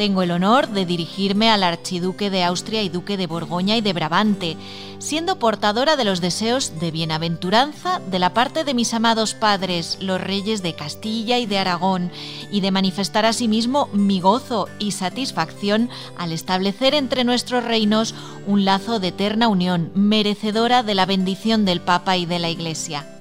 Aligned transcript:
Tengo 0.00 0.22
el 0.22 0.30
honor 0.30 0.68
de 0.68 0.86
dirigirme 0.86 1.50
al 1.50 1.62
archiduque 1.62 2.30
de 2.30 2.42
Austria 2.42 2.82
y 2.82 2.88
duque 2.88 3.18
de 3.18 3.26
Borgoña 3.26 3.76
y 3.76 3.82
de 3.82 3.92
Brabante, 3.92 4.56
siendo 4.98 5.38
portadora 5.38 5.96
de 5.96 6.06
los 6.06 6.22
deseos 6.22 6.80
de 6.80 6.90
bienaventuranza 6.90 8.00
de 8.10 8.18
la 8.18 8.32
parte 8.32 8.64
de 8.64 8.72
mis 8.72 8.94
amados 8.94 9.34
padres, 9.34 9.98
los 10.00 10.18
reyes 10.18 10.62
de 10.62 10.74
Castilla 10.74 11.36
y 11.38 11.44
de 11.44 11.58
Aragón, 11.58 12.10
y 12.50 12.62
de 12.62 12.70
manifestar 12.70 13.26
asimismo 13.26 13.90
mi 13.92 14.20
gozo 14.20 14.68
y 14.78 14.92
satisfacción 14.92 15.90
al 16.16 16.32
establecer 16.32 16.94
entre 16.94 17.22
nuestros 17.24 17.62
reinos 17.62 18.14
un 18.46 18.64
lazo 18.64 19.00
de 19.00 19.08
eterna 19.08 19.48
unión, 19.48 19.92
merecedora 19.94 20.82
de 20.82 20.94
la 20.94 21.04
bendición 21.04 21.66
del 21.66 21.82
Papa 21.82 22.16
y 22.16 22.24
de 22.24 22.38
la 22.38 22.48
Iglesia. 22.48 23.19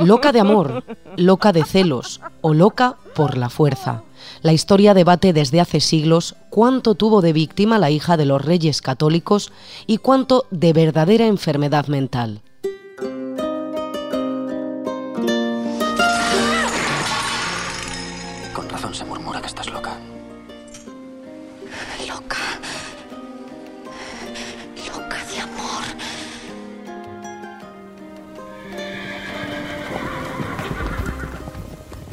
Loca 0.00 0.32
de 0.32 0.40
amor, 0.40 0.84
loca 1.16 1.52
de 1.52 1.64
celos 1.64 2.20
o 2.40 2.54
loca 2.54 2.96
por 3.14 3.36
la 3.36 3.50
fuerza. 3.50 4.02
La 4.40 4.52
historia 4.52 4.94
debate 4.94 5.32
desde 5.32 5.60
hace 5.60 5.80
siglos 5.80 6.36
cuánto 6.50 6.94
tuvo 6.94 7.20
de 7.20 7.32
víctima 7.32 7.78
la 7.78 7.90
hija 7.90 8.16
de 8.16 8.24
los 8.24 8.42
reyes 8.44 8.80
católicos 8.80 9.52
y 9.86 9.98
cuánto 9.98 10.46
de 10.50 10.72
verdadera 10.72 11.26
enfermedad 11.26 11.86
mental. 11.88 12.42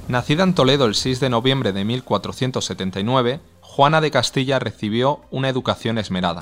Nacida 0.10 0.42
en 0.42 0.56
Toledo 0.56 0.86
el 0.86 0.96
6 0.96 1.20
de 1.20 1.30
noviembre 1.30 1.72
de 1.72 1.86
1479, 1.86 3.42
Juana 3.62 4.02
de 4.02 4.10
Castilla 4.10 4.58
recibió 4.58 5.22
una 5.30 5.50
educación 5.50 6.00
esmerada, 6.00 6.42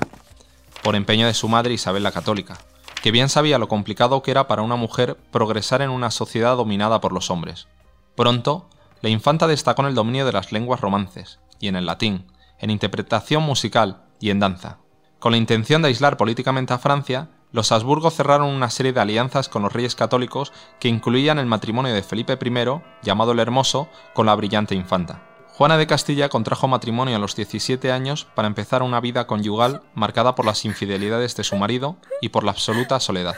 por 0.84 0.96
empeño 0.96 1.28
de 1.28 1.34
su 1.34 1.50
madre 1.50 1.74
Isabel 1.74 2.04
la 2.04 2.14
Católica, 2.14 2.58
que 3.04 3.12
bien 3.12 3.28
sabía 3.28 3.58
lo 3.58 3.68
complicado 3.68 4.22
que 4.22 4.32
era 4.32 4.48
para 4.48 4.62
una 4.62 4.78
mujer 4.78 5.18
progresar 5.32 5.82
en 5.82 5.90
una 5.90 6.12
sociedad 6.12 6.56
dominada 6.56 7.02
por 7.02 7.12
los 7.12 7.30
hombres. 7.30 7.68
Pronto, 8.16 8.70
la 9.02 9.10
infanta 9.10 9.48
destacó 9.48 9.82
en 9.82 9.90
el 9.90 9.96
dominio 9.96 10.26
de 10.26 10.32
las 10.32 10.54
lenguas 10.54 10.80
romances, 10.80 11.42
y 11.60 11.68
en 11.68 11.76
el 11.76 11.88
latín, 11.88 12.26
en 12.60 12.70
interpretación 12.70 13.44
musical 13.44 14.06
y 14.22 14.30
en 14.30 14.40
danza. 14.40 14.78
Con 15.20 15.34
la 15.34 15.40
intención 15.40 15.82
de 15.82 15.90
aislar 15.90 16.16
políticamente 16.16 16.72
a 16.72 16.78
Francia, 16.78 17.32
los 17.52 17.72
Habsburgo 17.72 18.12
cerraron 18.12 18.50
una 18.50 18.70
serie 18.70 18.94
de 18.94 19.00
alianzas 19.00 19.48
con 19.48 19.62
los 19.62 19.72
reyes 19.72 19.96
católicos 19.96 20.52
que 20.80 20.90
incluían 20.90 21.40
el 21.40 21.46
matrimonio 21.46 21.94
de 21.94 22.04
Felipe 22.04 22.38
I, 22.40 22.82
llamado 23.02 23.32
el 23.32 23.40
Hermoso, 23.40 23.88
con 24.14 24.26
la 24.26 24.36
brillante 24.36 24.76
infanta. 24.76 25.24
Juana 25.48 25.78
de 25.78 25.88
Castilla 25.88 26.30
contrajo 26.30 26.68
matrimonio 26.68 27.16
a 27.16 27.20
los 27.20 27.36
17 27.36 27.92
años 27.92 28.28
para 28.36 28.48
empezar 28.48 28.84
una 28.84 29.00
vida 29.00 29.26
conyugal 29.26 29.82
marcada 29.96 30.36
por 30.36 30.46
las 30.46 30.66
infidelidades 30.66 31.36
de 31.36 31.44
su 31.44 31.56
marido 31.56 31.96
y 32.22 32.30
por 32.30 32.44
la 32.44 32.52
absoluta 32.52 33.00
soledad. 33.00 33.36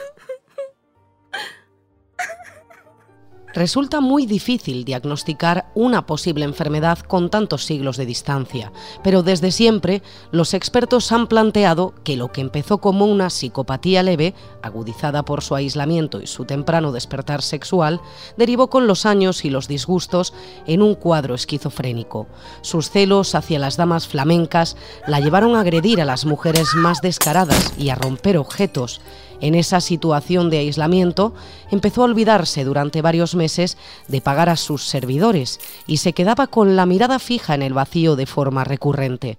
Resulta 3.52 4.00
muy 4.00 4.26
difícil 4.26 4.84
diagnosticar 4.84 5.72
una 5.74 6.06
posible 6.06 6.44
enfermedad 6.44 7.00
con 7.00 7.30
tantos 7.30 7.64
siglos 7.64 7.96
de 7.96 8.06
distancia, 8.06 8.72
pero 9.02 9.24
desde 9.24 9.50
siempre 9.50 10.02
los 10.30 10.54
expertos 10.54 11.10
han 11.10 11.26
planteado 11.26 11.92
que 12.04 12.16
lo 12.16 12.30
que 12.30 12.42
empezó 12.42 12.78
como 12.78 13.06
una 13.06 13.28
psicopatía 13.28 14.04
leve, 14.04 14.34
agudizada 14.62 15.24
por 15.24 15.42
su 15.42 15.56
aislamiento 15.56 16.20
y 16.20 16.28
su 16.28 16.44
temprano 16.44 16.92
despertar 16.92 17.42
sexual, 17.42 18.00
derivó 18.36 18.70
con 18.70 18.86
los 18.86 19.04
años 19.04 19.44
y 19.44 19.50
los 19.50 19.66
disgustos 19.66 20.32
en 20.66 20.80
un 20.80 20.94
cuadro 20.94 21.34
esquizofrénico. 21.34 22.28
Sus 22.60 22.90
celos 22.90 23.34
hacia 23.34 23.58
las 23.58 23.76
damas 23.76 24.06
flamencas 24.06 24.76
la 25.08 25.18
llevaron 25.18 25.56
a 25.56 25.60
agredir 25.60 26.00
a 26.00 26.04
las 26.04 26.24
mujeres 26.24 26.74
más 26.76 27.00
descaradas 27.00 27.74
y 27.76 27.88
a 27.88 27.96
romper 27.96 28.38
objetos, 28.38 29.00
en 29.40 29.54
esa 29.54 29.80
situación 29.80 30.50
de 30.50 30.58
aislamiento, 30.58 31.34
empezó 31.70 32.02
a 32.02 32.06
olvidarse 32.06 32.64
durante 32.64 33.02
varios 33.02 33.34
meses 33.34 33.76
de 34.08 34.20
pagar 34.20 34.48
a 34.48 34.56
sus 34.56 34.84
servidores 34.84 35.60
y 35.86 35.98
se 35.98 36.12
quedaba 36.12 36.46
con 36.46 36.76
la 36.76 36.86
mirada 36.86 37.18
fija 37.18 37.54
en 37.54 37.62
el 37.62 37.74
vacío 37.74 38.16
de 38.16 38.26
forma 38.26 38.64
recurrente. 38.64 39.38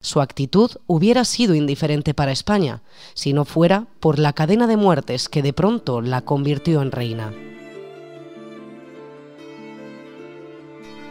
Su 0.00 0.20
actitud 0.20 0.70
hubiera 0.86 1.24
sido 1.24 1.54
indiferente 1.54 2.14
para 2.14 2.30
España, 2.30 2.82
si 3.14 3.32
no 3.32 3.44
fuera 3.44 3.86
por 3.98 4.20
la 4.20 4.32
cadena 4.32 4.68
de 4.68 4.76
muertes 4.76 5.28
que 5.28 5.42
de 5.42 5.52
pronto 5.52 6.00
la 6.00 6.20
convirtió 6.20 6.82
en 6.82 6.92
reina. 6.92 7.32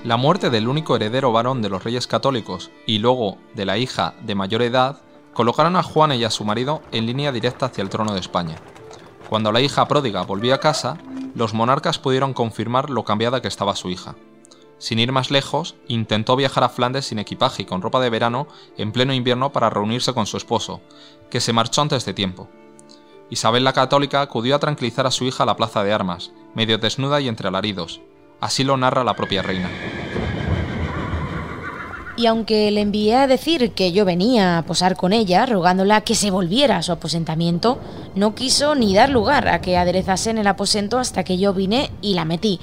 La 0.05 0.15
muerte 0.15 0.49
del 0.49 0.69
único 0.69 0.95
heredero 0.95 1.33
varón 1.33 1.61
de 1.61 1.67
los 1.67 1.83
reyes 1.83 2.07
católicos 2.07 2.71
y 2.85 2.99
luego 2.99 3.39
de 3.55 3.65
la 3.65 3.77
hija 3.77 4.13
de 4.21 4.35
mayor 4.35 4.61
edad 4.61 5.01
colocaron 5.37 5.75
a 5.75 5.83
Juana 5.83 6.15
y 6.15 6.23
a 6.23 6.31
su 6.31 6.43
marido 6.45 6.81
en 6.91 7.05
línea 7.05 7.31
directa 7.31 7.67
hacia 7.67 7.83
el 7.83 7.89
trono 7.89 8.11
de 8.15 8.19
España. 8.19 8.55
Cuando 9.29 9.51
la 9.51 9.61
hija 9.61 9.87
pródiga 9.87 10.23
volvió 10.23 10.55
a 10.55 10.59
casa, 10.59 10.97
los 11.35 11.53
monarcas 11.53 11.99
pudieron 11.99 12.33
confirmar 12.33 12.89
lo 12.89 13.05
cambiada 13.05 13.39
que 13.39 13.47
estaba 13.47 13.75
su 13.75 13.91
hija. 13.91 14.15
Sin 14.79 14.97
ir 14.97 15.11
más 15.11 15.29
lejos, 15.29 15.75
intentó 15.87 16.35
viajar 16.35 16.63
a 16.63 16.69
Flandes 16.69 17.05
sin 17.05 17.19
equipaje 17.19 17.61
y 17.61 17.65
con 17.65 17.83
ropa 17.83 17.99
de 17.99 18.09
verano 18.09 18.47
en 18.77 18.91
pleno 18.91 19.13
invierno 19.13 19.51
para 19.51 19.69
reunirse 19.69 20.11
con 20.11 20.25
su 20.25 20.37
esposo, 20.37 20.81
que 21.29 21.39
se 21.39 21.53
marchó 21.53 21.83
antes 21.83 22.03
de 22.03 22.15
tiempo. 22.15 22.49
Isabel 23.29 23.63
la 23.63 23.73
Católica 23.73 24.21
acudió 24.21 24.55
a 24.55 24.59
tranquilizar 24.59 25.05
a 25.05 25.11
su 25.11 25.25
hija 25.25 25.43
a 25.43 25.45
la 25.45 25.55
plaza 25.55 25.83
de 25.83 25.93
armas, 25.93 26.31
medio 26.55 26.79
desnuda 26.79 27.21
y 27.21 27.27
entre 27.27 27.47
alaridos. 27.47 28.01
Así 28.41 28.63
lo 28.63 28.75
narra 28.75 29.03
la 29.03 29.15
propia 29.15 29.43
reina 29.43 29.69
y 32.17 32.25
aunque 32.25 32.71
le 32.71 32.81
envié 32.81 33.15
a 33.15 33.27
decir 33.27 33.71
que 33.73 33.91
yo 33.91 34.03
venía 34.03 34.57
a 34.57 34.63
posar 34.63 34.97
con 34.97 35.13
ella, 35.13 35.45
rogándola 35.45 36.01
que 36.01 36.15
se 36.15 36.31
volviera 36.31 36.77
a 36.77 36.81
su 36.81 36.91
aposentamiento, 36.91 37.79
no 38.15 38.33
quiso 38.33 38.73
ni 38.73 38.95
dar 38.95 39.09
lugar 39.09 39.47
a 39.47 39.61
que 39.61 39.77
aderezase 39.77 40.31
en 40.31 40.39
el 40.39 40.47
aposento 40.47 40.97
hasta 40.97 41.23
que 41.23 41.37
yo 41.37 41.53
vine 41.53 41.91
y 42.01 42.15
la 42.15 42.25
metí. 42.25 42.59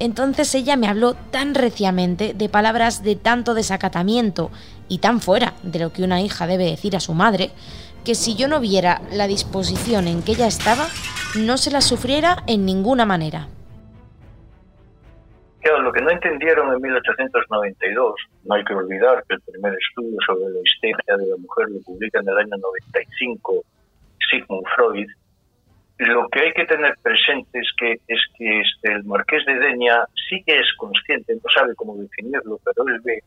Entonces 0.00 0.52
ella 0.56 0.76
me 0.76 0.88
habló 0.88 1.14
tan 1.14 1.54
reciamente 1.54 2.34
de 2.34 2.48
palabras 2.48 3.04
de 3.04 3.14
tanto 3.14 3.54
desacatamiento 3.54 4.50
y 4.88 4.98
tan 4.98 5.20
fuera 5.20 5.54
de 5.62 5.78
lo 5.78 5.92
que 5.92 6.02
una 6.02 6.20
hija 6.20 6.48
debe 6.48 6.64
decir 6.64 6.96
a 6.96 7.00
su 7.00 7.14
madre, 7.14 7.52
que 8.04 8.16
si 8.16 8.34
yo 8.34 8.48
no 8.48 8.58
viera 8.58 9.02
la 9.12 9.28
disposición 9.28 10.08
en 10.08 10.22
que 10.22 10.32
ella 10.32 10.48
estaba, 10.48 10.88
no 11.36 11.58
se 11.58 11.70
la 11.70 11.80
sufriera 11.80 12.42
en 12.48 12.66
ninguna 12.66 13.06
manera 13.06 13.48
lo 15.82 15.92
que 15.92 16.00
no 16.00 16.10
entendieron 16.10 16.72
en 16.72 16.80
1892, 16.80 18.14
no 18.44 18.54
hay 18.54 18.64
que 18.64 18.74
olvidar 18.74 19.24
que 19.28 19.34
el 19.34 19.40
primer 19.42 19.74
estudio 19.74 20.16
sobre 20.26 20.50
la 20.50 20.60
histeria 20.64 21.16
de 21.16 21.26
la 21.26 21.36
mujer 21.36 21.66
lo 21.70 21.80
publica 21.82 22.20
en 22.20 22.28
el 22.28 22.38
año 22.38 22.56
95 22.56 23.62
Sigmund 24.30 24.66
Freud, 24.74 25.08
lo 25.98 26.28
que 26.28 26.40
hay 26.40 26.52
que 26.52 26.66
tener 26.66 26.94
presente 27.02 27.58
es 27.58 27.70
que, 27.78 27.92
es 28.06 28.20
que 28.36 28.60
este, 28.60 28.92
el 28.92 29.04
marqués 29.04 29.44
de 29.46 29.54
Denia 29.58 30.04
sí 30.28 30.42
que 30.44 30.58
es 30.58 30.66
consciente, 30.76 31.34
no 31.34 31.50
sabe 31.54 31.74
cómo 31.74 31.96
definirlo, 31.96 32.58
pero 32.64 32.86
él 32.88 33.00
ve 33.02 33.20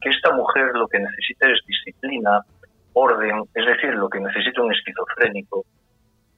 que 0.00 0.10
esta 0.10 0.32
mujer 0.32 0.72
lo 0.74 0.88
que 0.88 0.98
necesita 0.98 1.48
es 1.48 1.60
disciplina, 1.66 2.40
orden, 2.92 3.44
es 3.54 3.66
decir, 3.66 3.94
lo 3.94 4.10
que 4.10 4.20
necesita 4.20 4.62
un 4.62 4.74
esquizofrénico, 4.74 5.64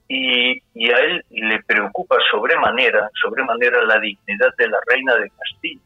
y, 0.07 0.91
a 0.91 0.99
él 0.99 1.23
le 1.29 1.61
preocupa 1.63 2.17
sobremanera, 2.29 3.09
sobremanera 3.21 3.83
la 3.85 3.99
dignidad 3.99 4.53
de 4.57 4.67
la 4.67 4.77
reina 4.87 5.15
de 5.15 5.31
Castilla. 5.31 5.81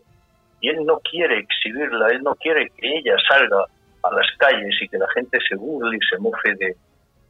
Y 0.62 0.70
él 0.70 0.86
no 0.86 1.00
quiere 1.00 1.40
exhibirla, 1.40 2.10
él 2.10 2.22
no 2.24 2.36
quiere 2.36 2.70
que 2.78 2.98
ella 2.98 3.16
salga 3.30 3.64
a 4.04 4.14
las 4.14 4.28
calles 4.38 4.76
y 4.82 4.90
que 4.90 4.98
la 4.98 5.08
gente 5.14 5.38
se 5.48 5.56
burle 5.56 5.98
y 5.98 6.00
se 6.10 6.18
mofe 6.18 6.54
de, 6.56 6.76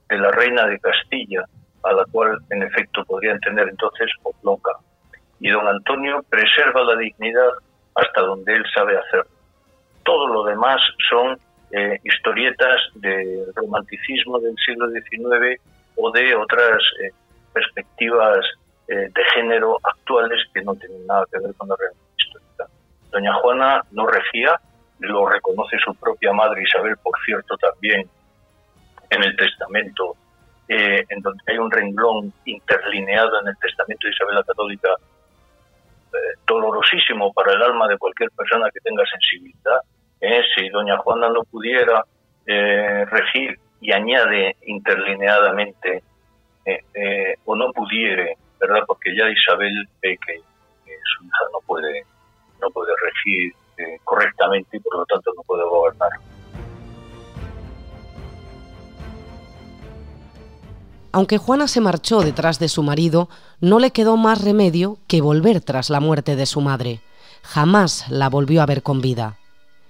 de 0.09 0.17
la 0.17 0.31
reina 0.31 0.65
de 0.65 0.79
Castilla, 0.79 1.45
a 1.83 1.93
la 1.93 2.05
cual 2.11 2.37
en 2.49 2.63
efecto 2.63 3.05
podrían 3.05 3.39
tener 3.39 3.67
entonces 3.67 4.09
por 4.23 4.33
loca. 4.43 4.71
Y 5.39 5.49
don 5.49 5.67
Antonio 5.67 6.23
preserva 6.29 6.83
la 6.83 6.95
dignidad 6.95 7.49
hasta 7.95 8.21
donde 8.21 8.53
él 8.53 8.63
sabe 8.73 8.97
hacerlo. 8.97 9.31
Todo 10.03 10.27
lo 10.27 10.43
demás 10.45 10.81
son 11.09 11.37
eh, 11.71 11.99
historietas 12.03 12.77
del 12.95 13.45
romanticismo 13.55 14.39
del 14.39 14.55
siglo 14.65 14.89
XIX 14.89 15.61
o 15.95 16.11
de 16.11 16.35
otras 16.35 16.81
eh, 17.01 17.11
perspectivas 17.53 18.45
eh, 18.87 19.09
de 19.13 19.23
género 19.33 19.77
actuales 19.83 20.41
que 20.53 20.61
no 20.61 20.75
tienen 20.75 21.05
nada 21.05 21.25
que 21.31 21.39
ver 21.39 21.53
con 21.55 21.69
la 21.69 21.75
realidad 21.75 22.01
histórica. 22.17 22.65
Doña 23.11 23.33
Juana 23.35 23.83
no 23.91 24.07
regía, 24.07 24.59
lo 24.99 25.27
reconoce 25.27 25.77
su 25.83 25.93
propia 25.95 26.33
madre 26.33 26.63
Isabel, 26.63 26.95
por 26.97 27.13
cierto, 27.25 27.57
también 27.57 28.09
en 29.09 29.23
el 29.23 29.35
testamento, 29.35 30.15
eh, 30.67 31.03
en 31.09 31.21
donde 31.21 31.43
hay 31.47 31.57
un 31.57 31.71
renglón 31.71 32.33
interlineado 32.45 33.41
en 33.41 33.47
el 33.47 33.57
testamento 33.57 34.07
de 34.07 34.13
Isabel 34.13 34.35
la 34.35 34.43
Católica, 34.43 34.89
dolorosísimo 36.47 37.31
para 37.33 37.53
el 37.53 37.61
alma 37.61 37.87
de 37.87 37.95
cualquier 37.97 38.31
persona 38.31 38.67
que 38.73 38.79
tenga 38.79 39.03
sensibilidad. 39.05 39.79
si 40.55 40.67
doña 40.69 40.97
Juana 40.97 41.29
no 41.29 41.43
pudiera 41.43 42.03
regir 42.47 43.59
y 43.81 43.91
añade 43.91 44.55
interlineadamente 44.65 46.03
eh, 46.65 46.79
eh, 46.93 47.35
o 47.45 47.55
no 47.55 47.71
pudiere, 47.71 48.37
¿verdad? 48.59 48.81
Porque 48.85 49.15
ya 49.15 49.29
Isabel 49.29 49.73
ve 50.01 50.17
que, 50.25 50.41
su 50.85 51.25
hija 51.25 51.45
no 51.53 51.59
puede, 51.65 52.03
no 52.61 52.69
puede 52.71 52.91
regir 53.01 53.53
eh, 53.77 53.99
correctamente 54.03 54.77
y 54.77 54.79
por 54.79 54.97
lo 54.97 55.05
tanto 55.05 55.31
no 55.35 55.43
puede 55.43 55.63
gobernar. 55.63 56.09
Aunque 61.11 61.37
Juana 61.37 61.67
se 61.67 61.81
marchó 61.81 62.19
detrás 62.21 62.59
de 62.59 62.67
su 62.67 62.83
marido, 62.83 63.29
no 63.61 63.79
le 63.79 63.91
quedó 63.91 64.15
más 64.15 64.43
remedio 64.43 64.97
que 65.07 65.21
volver 65.21 65.61
tras 65.61 65.89
la 65.89 65.99
muerte 65.99 66.35
de 66.35 66.45
su 66.45 66.61
madre. 66.61 66.99
Jamás 67.41 68.09
la 68.11 68.29
volvió 68.29 68.61
a 68.61 68.67
ver 68.67 68.83
con 68.83 69.01
vida. 69.01 69.38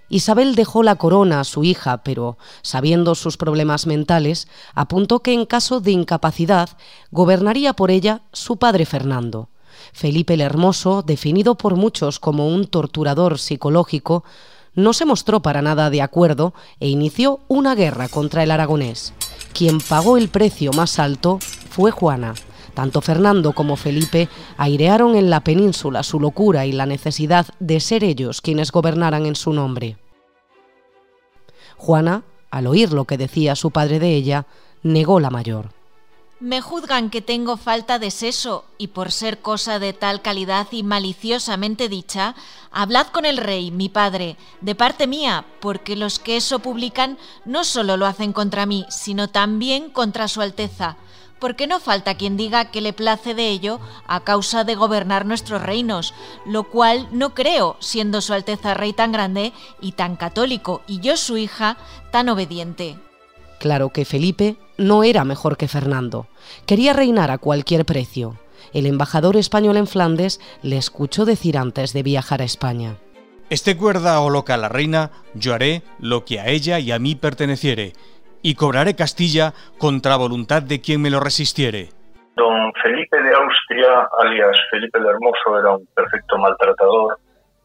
Isabel 0.09 0.55
dejó 0.55 0.83
la 0.83 0.95
corona 0.95 1.39
a 1.39 1.43
su 1.43 1.63
hija, 1.63 2.03
pero, 2.03 2.37
sabiendo 2.61 3.15
sus 3.15 3.37
problemas 3.37 3.85
mentales, 3.85 4.47
apuntó 4.73 5.19
que 5.19 5.33
en 5.33 5.45
caso 5.45 5.79
de 5.79 5.91
incapacidad 5.91 6.69
gobernaría 7.11 7.73
por 7.73 7.91
ella 7.91 8.21
su 8.33 8.57
padre 8.57 8.85
Fernando. 8.85 9.49
Felipe 9.93 10.33
el 10.33 10.41
Hermoso, 10.41 11.03
definido 11.03 11.55
por 11.55 11.75
muchos 11.75 12.19
como 12.19 12.47
un 12.47 12.67
torturador 12.67 13.39
psicológico, 13.39 14.23
no 14.75 14.93
se 14.93 15.05
mostró 15.05 15.41
para 15.41 15.61
nada 15.61 15.89
de 15.89 16.01
acuerdo 16.01 16.53
e 16.79 16.87
inició 16.89 17.39
una 17.47 17.75
guerra 17.75 18.07
contra 18.07 18.43
el 18.43 18.51
aragonés. 18.51 19.13
Quien 19.53 19.79
pagó 19.79 20.17
el 20.17 20.29
precio 20.29 20.71
más 20.73 20.99
alto 20.99 21.39
fue 21.69 21.91
Juana. 21.91 22.33
Tanto 22.79 23.01
Fernando 23.01 23.51
como 23.51 23.75
Felipe 23.75 24.29
airearon 24.55 25.17
en 25.17 25.29
la 25.29 25.41
península 25.41 26.01
su 26.01 26.17
locura 26.17 26.65
y 26.65 26.71
la 26.71 26.85
necesidad 26.85 27.45
de 27.59 27.81
ser 27.81 28.05
ellos 28.05 28.39
quienes 28.39 28.71
gobernaran 28.71 29.25
en 29.25 29.35
su 29.35 29.51
nombre. 29.51 29.97
Juana, 31.75 32.23
al 32.49 32.67
oír 32.67 32.93
lo 32.93 33.03
que 33.03 33.17
decía 33.17 33.57
su 33.57 33.71
padre 33.71 33.99
de 33.99 34.15
ella, 34.15 34.45
negó 34.81 35.19
la 35.19 35.29
mayor. 35.29 35.73
Me 36.39 36.61
juzgan 36.61 37.09
que 37.09 37.21
tengo 37.21 37.57
falta 37.57 37.99
de 37.99 38.11
seso, 38.11 38.63
y 38.77 38.87
por 38.87 39.11
ser 39.11 39.39
cosa 39.39 39.77
de 39.77 39.91
tal 39.91 40.21
calidad 40.21 40.67
y 40.71 40.83
maliciosamente 40.83 41.89
dicha, 41.89 42.33
hablad 42.71 43.07
con 43.07 43.25
el 43.25 43.35
rey, 43.35 43.71
mi 43.71 43.89
padre, 43.89 44.37
de 44.61 44.73
parte 44.73 45.05
mía, 45.05 45.43
porque 45.59 45.97
los 45.97 46.17
que 46.17 46.37
eso 46.37 46.59
publican 46.59 47.17
no 47.43 47.65
solo 47.65 47.97
lo 47.97 48.05
hacen 48.05 48.31
contra 48.31 48.65
mí, 48.65 48.85
sino 48.87 49.27
también 49.27 49.89
contra 49.89 50.29
su 50.29 50.39
Alteza, 50.39 50.95
porque 51.39 51.67
no 51.67 51.79
falta 51.79 52.15
quien 52.15 52.37
diga 52.37 52.71
que 52.71 52.81
le 52.81 52.93
place 52.93 53.33
de 53.33 53.49
ello 53.49 53.79
a 54.07 54.21
causa 54.21 54.63
de 54.63 54.75
gobernar 54.75 55.25
nuestros 55.25 55.61
reinos, 55.61 56.13
lo 56.45 56.63
cual 56.65 57.07
no 57.11 57.33
creo, 57.33 57.77
siendo 57.79 58.21
su 58.21 58.33
Alteza 58.33 58.73
Rey 58.73 58.93
tan 58.93 59.11
grande 59.11 59.53
y 59.81 59.93
tan 59.93 60.15
católico, 60.15 60.81
y 60.87 60.99
yo 60.99 61.17
su 61.17 61.37
hija 61.37 61.77
tan 62.11 62.29
obediente. 62.29 62.97
Claro 63.59 63.89
que 63.89 64.05
Felipe 64.05 64.57
no 64.77 65.03
era 65.03 65.25
mejor 65.25 65.57
que 65.57 65.67
Fernando. 65.67 66.27
Quería 66.65 66.93
reinar 66.93 67.31
a 67.31 67.37
cualquier 67.37 67.85
precio. 67.85 68.37
El 68.73 68.85
embajador 68.85 69.35
español 69.35 69.77
en 69.77 69.87
Flandes 69.87 70.39
le 70.61 70.77
escuchó 70.77 71.25
decir 71.25 71.57
antes 71.57 71.91
de 71.91 72.03
viajar 72.03 72.41
a 72.41 72.45
España. 72.45 72.97
Este 73.49 73.75
cuerda 73.75 74.21
o 74.21 74.29
loca 74.29 74.55
la 74.57 74.69
reina, 74.69 75.11
yo 75.33 75.55
haré 75.55 75.81
lo 75.97 76.23
que 76.23 76.39
a 76.39 76.49
ella 76.49 76.79
y 76.79 76.91
a 76.91 76.99
mí 76.99 77.15
perteneciere, 77.15 77.93
y 78.41 78.55
cobraré 78.55 78.95
Castilla 78.95 79.53
contra 79.77 80.17
voluntad 80.17 80.61
de 80.61 80.81
quien 80.81 81.01
me 81.01 81.09
lo 81.09 81.19
resistiere. 81.19 81.89
Don 82.35 82.71
Felipe 82.81 83.21
de 83.21 83.33
Austria, 83.33 84.07
alias 84.19 84.57
Felipe 84.71 84.99
el 84.99 85.05
Hermoso, 85.05 85.59
era 85.59 85.71
un 85.75 85.85
perfecto 85.95 86.37
maltratador. 86.37 87.17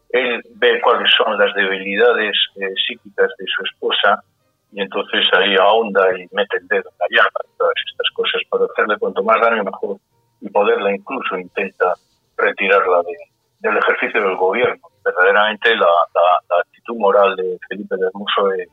Él 0.09 0.41
ve 0.55 0.81
cuáles 0.81 1.09
son 1.17 1.37
las 1.37 1.53
debilidades 1.55 2.35
eh, 2.55 2.73
psíquicas 2.87 3.29
de 3.37 3.45
su 3.47 3.63
esposa 3.63 4.23
y 4.71 4.81
entonces 4.81 5.23
ahí 5.33 5.55
ahonda 5.55 6.09
y 6.17 6.27
mete 6.31 6.57
el 6.57 6.67
dedo 6.67 6.89
en 6.89 6.97
la 6.99 7.07
llama 7.09 7.39
y 7.45 7.57
todas 7.57 7.73
estas 7.89 8.09
cosas 8.13 8.41
para 8.49 8.65
hacerle 8.65 8.97
cuanto 8.99 9.23
más 9.23 9.39
daño 9.39 9.63
mejor 9.63 9.97
y 10.41 10.49
poderla 10.49 10.93
incluso 10.93 11.37
intenta 11.37 11.93
retirarla 12.37 13.01
del 13.59 13.77
ejercicio 13.77 14.21
del 14.21 14.35
gobierno. 14.35 14.81
Verdaderamente 15.03 15.75
la, 15.75 15.87
actitud 16.59 16.97
moral 16.97 17.35
de 17.35 17.57
Felipe 17.69 17.95
de 17.95 18.07
Hermoso 18.07 18.51
es 18.53 18.67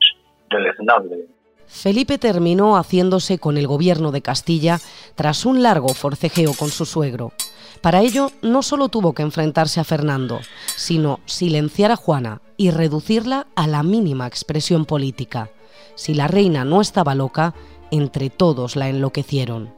deleznable. 0.51 1.27
Felipe 1.73 2.19
terminó 2.19 2.77
haciéndose 2.77 3.39
con 3.39 3.57
el 3.57 3.67
gobierno 3.67 4.13
de 4.13 4.21
Castilla 4.21 4.79
tras 5.17 5.47
un 5.47 5.63
largo 5.63 5.89
forcejeo 5.89 6.53
con 6.57 6.69
su 6.69 6.85
suegro. 6.85 7.33
Para 7.81 8.03
ello 8.03 8.29
no 8.43 8.63
solo 8.63 8.89
tuvo 8.89 9.15
que 9.15 9.23
enfrentarse 9.23 9.81
a 9.81 9.85
Fernando, 9.85 10.39
sino 10.67 11.19
silenciar 11.25 11.91
a 11.91 11.97
Juana 11.97 12.43
y 12.59 12.71
reducirla 12.71 13.47
a 13.57 13.67
la 13.67 13.83
mínima 13.83 14.27
expresión 14.27 14.85
política. 14.85 15.49
Si 15.95 16.15
la 16.15 16.29
reina 16.29 16.65
no 16.65 16.83
estaba 16.83 17.15
loca, 17.15 17.55
entre 17.91 18.29
todos 18.29 18.77
la 18.77 18.89
enloquecieron. 18.89 19.75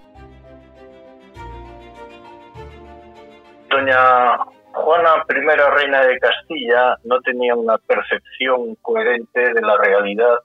Doña 3.70 4.37
Juana, 4.73 5.25
primera 5.26 5.70
reina 5.70 6.02
de 6.02 6.19
Castilla, 6.19 6.99
no 7.05 7.20
tenía 7.20 7.55
una 7.55 7.79
percepción 7.79 8.75
coherente 8.82 9.55
de 9.55 9.61
la 9.62 9.79
realidad 9.79 10.38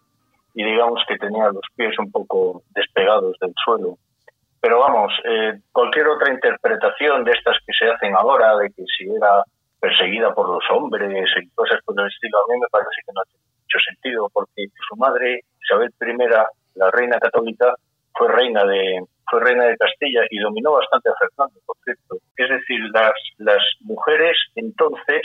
y 0.54 0.64
digamos 0.64 1.02
que 1.08 1.18
tenía 1.18 1.46
los 1.46 1.66
pies 1.76 1.98
un 2.00 2.12
poco 2.12 2.64
despegados 2.72 3.36
del 3.40 3.54
suelo. 3.64 3.98
Pero 4.62 4.80
vamos, 4.80 5.14
eh, 5.24 5.54
cualquier 5.72 6.08
otra 6.08 6.34
interpretación 6.34 7.24
de 7.24 7.32
estas 7.32 7.58
que 7.66 7.74
se 7.74 7.90
hacen 7.90 8.16
ahora, 8.16 8.58
de 8.58 8.70
que 8.72 8.84
si 8.98 9.10
era 9.10 9.44
perseguida 9.80 10.34
por 10.34 10.50
los 10.50 10.64
hombres 10.72 11.10
y 11.42 11.50
cosas 11.52 11.80
por 11.86 12.00
el 12.00 12.08
estilo, 12.08 12.38
a 12.40 12.54
mí 12.54 12.60
me 12.60 12.68
parece 12.70 13.02
que 13.06 13.14
no 13.14 13.22
tiene 13.24 13.46
mucho 13.64 13.80
sentido, 13.88 14.30
porque 14.34 14.66
su 14.88 14.96
madre 14.98 15.42
Isabel 15.64 15.94
I, 16.02 16.80
la 16.80 16.92
reina 16.92 17.20
católica, 17.20 17.74
fue 18.14 18.28
reina 18.28 18.66
de 18.66 19.00
fue 19.30 19.42
reina 19.42 19.66
de 19.66 19.78
Castilla 19.78 20.22
y 20.30 20.40
dominó 20.40 20.74
bastante 20.74 21.10
a 21.10 21.14
Fernando, 21.20 21.60
por 21.66 21.78
cierto. 21.84 22.18
Es 22.36 22.50
decir, 22.50 22.80
las, 22.92 23.14
las 23.38 23.62
mujeres 23.82 24.36
entonces 24.56 25.22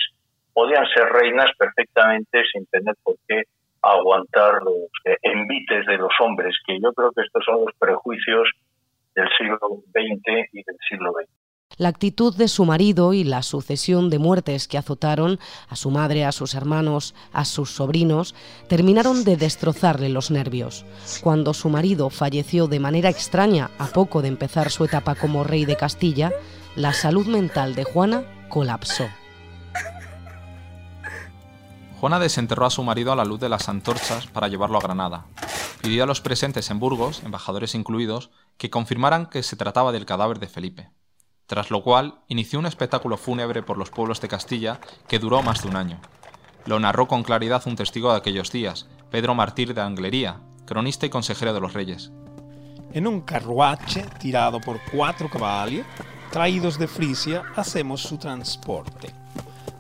podían 0.52 0.86
ser 0.94 1.06
reinas 1.06 1.50
perfectamente 1.58 2.42
sin 2.52 2.66
tener 2.66 2.94
por 3.02 3.16
qué 3.26 3.42
aguantar 3.84 4.62
los 4.62 4.88
envites 5.22 5.86
de 5.86 5.98
los 5.98 6.12
hombres, 6.20 6.56
que 6.66 6.78
yo 6.80 6.92
creo 6.92 7.12
que 7.12 7.22
estos 7.22 7.44
son 7.44 7.64
los 7.64 7.74
prejuicios 7.78 8.48
del 9.14 9.28
siglo 9.38 9.58
XX 9.92 10.48
y 10.52 10.62
del 10.64 10.76
siglo 10.88 11.12
XX. 11.12 11.30
La 11.76 11.88
actitud 11.88 12.36
de 12.36 12.46
su 12.46 12.64
marido 12.64 13.14
y 13.14 13.24
la 13.24 13.42
sucesión 13.42 14.08
de 14.08 14.20
muertes 14.20 14.68
que 14.68 14.78
azotaron 14.78 15.40
a 15.68 15.74
su 15.74 15.90
madre, 15.90 16.24
a 16.24 16.30
sus 16.30 16.54
hermanos, 16.54 17.16
a 17.32 17.44
sus 17.44 17.70
sobrinos, 17.70 18.34
terminaron 18.68 19.24
de 19.24 19.36
destrozarle 19.36 20.08
los 20.08 20.30
nervios. 20.30 20.86
Cuando 21.22 21.52
su 21.52 21.70
marido 21.70 22.10
falleció 22.10 22.68
de 22.68 22.78
manera 22.78 23.10
extraña 23.10 23.70
a 23.78 23.86
poco 23.86 24.22
de 24.22 24.28
empezar 24.28 24.70
su 24.70 24.84
etapa 24.84 25.16
como 25.16 25.42
rey 25.42 25.64
de 25.64 25.76
Castilla, 25.76 26.30
la 26.76 26.92
salud 26.92 27.26
mental 27.26 27.74
de 27.74 27.82
Juana 27.82 28.22
colapsó. 28.48 29.08
Juana 32.04 32.18
desenterró 32.18 32.66
a 32.66 32.70
su 32.70 32.82
marido 32.82 33.12
a 33.12 33.16
la 33.16 33.24
luz 33.24 33.40
de 33.40 33.48
las 33.48 33.70
antorchas 33.70 34.26
para 34.26 34.48
llevarlo 34.48 34.76
a 34.76 34.82
Granada. 34.82 35.24
Pidió 35.80 36.04
a 36.04 36.06
los 36.06 36.20
presentes 36.20 36.68
en 36.68 36.78
Burgos, 36.78 37.22
embajadores 37.24 37.74
incluidos, 37.74 38.28
que 38.58 38.68
confirmaran 38.68 39.24
que 39.24 39.42
se 39.42 39.56
trataba 39.56 39.90
del 39.90 40.04
cadáver 40.04 40.38
de 40.38 40.48
Felipe 40.48 40.90
tras 41.46 41.70
lo 41.70 41.82
cual 41.82 42.20
inició 42.28 42.58
un 42.58 42.66
espectáculo 42.66 43.16
fúnebre 43.16 43.62
por 43.62 43.78
los 43.78 43.88
pueblos 43.88 44.20
de 44.20 44.28
Castilla 44.28 44.80
que 45.08 45.18
duró 45.18 45.42
más 45.42 45.62
de 45.62 45.68
un 45.68 45.76
año. 45.76 45.98
Lo 46.66 46.78
narró 46.78 47.08
con 47.08 47.22
claridad 47.22 47.62
un 47.64 47.74
testigo 47.74 48.10
de 48.10 48.18
aquellos 48.18 48.52
días, 48.52 48.86
Pedro 49.10 49.34
Martir 49.34 49.72
de 49.72 49.80
Anglería, 49.80 50.40
cronista 50.66 51.06
y 51.06 51.08
consejero 51.08 51.54
de 51.54 51.60
los 51.60 51.72
reyes. 51.72 52.12
En 52.92 53.06
un 53.06 53.22
carruaje 53.22 54.04
tirado 54.20 54.60
por 54.60 54.78
cuatro 54.92 55.30
caballos, 55.30 55.86
traídos 56.30 56.78
de 56.78 56.86
Frisia, 56.86 57.44
hacemos 57.56 58.02
su 58.02 58.18
transporte. 58.18 59.14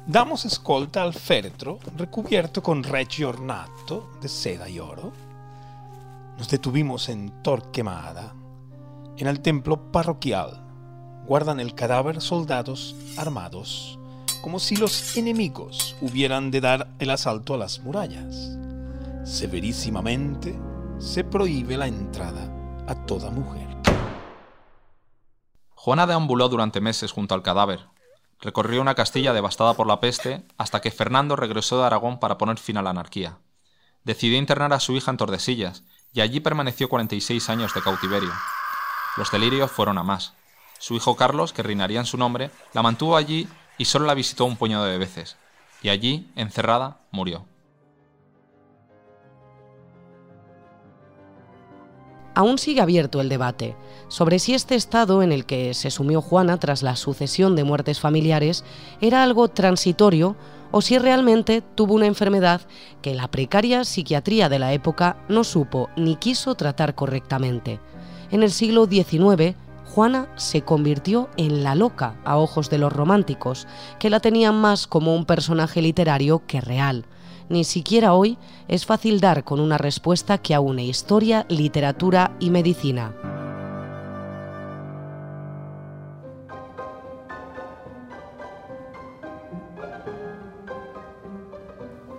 Damos 0.06 0.44
escolta 0.44 1.02
al 1.02 1.14
féretro 1.14 1.78
recubierto 1.96 2.62
con 2.62 2.82
regio 2.82 3.30
ornato 3.30 4.10
de 4.20 4.28
seda 4.28 4.68
y 4.68 4.78
oro. 4.78 5.12
Nos 6.36 6.46
detuvimos 6.48 7.08
en 7.08 7.42
Torquemada, 7.42 8.34
en 9.16 9.26
el 9.26 9.40
templo 9.40 9.90
parroquial 9.90 10.60
guardan 11.26 11.58
el 11.58 11.74
cadáver 11.74 12.20
soldados 12.20 12.94
armados, 13.16 13.98
como 14.42 14.58
si 14.58 14.76
los 14.76 15.16
enemigos 15.16 15.96
hubieran 16.02 16.50
de 16.50 16.60
dar 16.60 16.88
el 16.98 17.08
asalto 17.08 17.54
a 17.54 17.58
las 17.58 17.80
murallas. 17.80 18.58
Severísimamente 19.24 20.54
se 20.98 21.24
prohíbe 21.24 21.78
la 21.78 21.86
entrada 21.86 22.84
a 22.86 22.94
toda 23.06 23.30
mujer. 23.30 23.68
Juana 25.74 26.06
deambuló 26.06 26.50
durante 26.50 26.82
meses 26.82 27.10
junto 27.10 27.34
al 27.34 27.42
cadáver. 27.42 27.93
Recorrió 28.40 28.80
una 28.80 28.94
Castilla 28.94 29.32
devastada 29.32 29.74
por 29.74 29.86
la 29.86 30.00
peste 30.00 30.42
hasta 30.58 30.80
que 30.80 30.90
Fernando 30.90 31.36
regresó 31.36 31.78
de 31.78 31.84
Aragón 31.84 32.20
para 32.20 32.38
poner 32.38 32.58
fin 32.58 32.76
a 32.76 32.82
la 32.82 32.90
anarquía. 32.90 33.38
Decidió 34.04 34.36
internar 34.38 34.72
a 34.72 34.80
su 34.80 34.92
hija 34.92 35.10
en 35.10 35.16
Tordesillas 35.16 35.84
y 36.12 36.20
allí 36.20 36.40
permaneció 36.40 36.88
46 36.88 37.48
años 37.48 37.74
de 37.74 37.82
cautiverio. 37.82 38.32
Los 39.16 39.30
delirios 39.30 39.70
fueron 39.70 39.98
a 39.98 40.02
más. 40.02 40.34
Su 40.78 40.94
hijo 40.94 41.16
Carlos, 41.16 41.52
que 41.52 41.62
reinaría 41.62 42.00
en 42.00 42.06
su 42.06 42.18
nombre, 42.18 42.50
la 42.72 42.82
mantuvo 42.82 43.16
allí 43.16 43.48
y 43.78 43.86
solo 43.86 44.06
la 44.06 44.14
visitó 44.14 44.44
un 44.44 44.56
puñado 44.56 44.84
de 44.84 44.98
veces, 44.98 45.36
y 45.82 45.88
allí, 45.88 46.30
encerrada, 46.36 46.98
murió. 47.10 47.46
Aún 52.34 52.58
sigue 52.58 52.80
abierto 52.80 53.20
el 53.20 53.28
debate 53.28 53.76
sobre 54.08 54.38
si 54.38 54.54
este 54.54 54.74
estado 54.74 55.22
en 55.22 55.32
el 55.32 55.46
que 55.46 55.72
se 55.74 55.90
sumió 55.90 56.20
Juana 56.20 56.58
tras 56.58 56.82
la 56.82 56.96
sucesión 56.96 57.56
de 57.56 57.64
muertes 57.64 58.00
familiares 58.00 58.64
era 59.00 59.22
algo 59.22 59.48
transitorio 59.48 60.36
o 60.72 60.82
si 60.82 60.98
realmente 60.98 61.62
tuvo 61.62 61.94
una 61.94 62.06
enfermedad 62.06 62.60
que 63.00 63.14
la 63.14 63.28
precaria 63.28 63.84
psiquiatría 63.84 64.48
de 64.48 64.58
la 64.58 64.72
época 64.72 65.16
no 65.28 65.44
supo 65.44 65.88
ni 65.96 66.16
quiso 66.16 66.56
tratar 66.56 66.96
correctamente. 66.96 67.78
En 68.32 68.42
el 68.42 68.50
siglo 68.50 68.86
XIX, 68.86 69.54
Juana 69.94 70.26
se 70.34 70.62
convirtió 70.62 71.28
en 71.36 71.62
la 71.62 71.76
loca 71.76 72.16
a 72.24 72.36
ojos 72.38 72.70
de 72.70 72.78
los 72.78 72.92
románticos, 72.92 73.68
que 74.00 74.10
la 74.10 74.18
tenían 74.18 74.60
más 74.60 74.88
como 74.88 75.14
un 75.14 75.24
personaje 75.24 75.80
literario 75.80 76.42
que 76.48 76.60
real. 76.60 77.04
Ni 77.48 77.64
siquiera 77.64 78.14
hoy 78.14 78.38
es 78.68 78.86
fácil 78.86 79.20
dar 79.20 79.44
con 79.44 79.60
una 79.60 79.78
respuesta 79.78 80.38
que 80.38 80.54
aúne 80.54 80.84
historia, 80.84 81.44
literatura 81.48 82.36
y 82.40 82.50
medicina. 82.50 83.14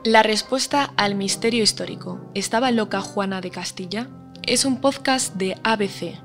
La 0.03 0.21
respuesta 0.21 0.93
al 0.97 1.15
misterio 1.15 1.63
histórico, 1.63 2.19
¿estaba 2.35 2.69
loca 2.69 3.01
Juana 3.01 3.41
de 3.41 3.49
Castilla? 3.49 4.07
Es 4.43 4.63
un 4.63 4.79
podcast 4.79 5.33
de 5.33 5.57
ABC, 5.63 6.19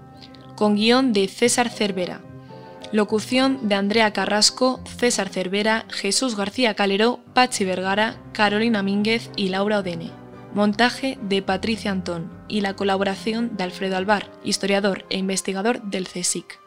con 0.54 0.76
guion 0.76 1.14
de 1.14 1.26
César 1.28 1.70
Cervera, 1.70 2.20
locución 2.92 3.66
de 3.68 3.76
Andrea 3.76 4.12
Carrasco, 4.12 4.80
César 4.84 5.30
Cervera, 5.30 5.86
Jesús 5.88 6.36
García 6.36 6.74
Calero, 6.74 7.20
Pachi 7.32 7.64
Vergara, 7.64 8.19
Carolina 8.32 8.82
Mínguez 8.82 9.30
y 9.36 9.48
Laura 9.48 9.80
Odene. 9.80 10.10
Montaje 10.54 11.18
de 11.22 11.42
Patricia 11.42 11.90
Antón 11.90 12.30
y 12.48 12.60
la 12.60 12.74
colaboración 12.74 13.56
de 13.56 13.64
Alfredo 13.64 13.96
Alvar, 13.96 14.30
historiador 14.44 15.04
e 15.10 15.18
investigador 15.18 15.82
del 15.82 16.08
CSIC. 16.08 16.58